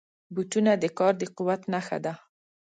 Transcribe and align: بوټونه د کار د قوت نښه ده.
بوټونه 0.33 0.71
د 0.77 0.85
کار 0.97 1.13
د 1.21 1.23
قوت 1.37 1.61
نښه 1.73 1.97
ده. 2.05 2.13